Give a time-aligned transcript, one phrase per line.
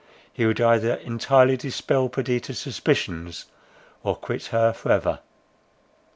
[0.33, 3.45] He would either entirely dispel Perdita's suspicions,
[4.01, 5.19] or quit her for ever.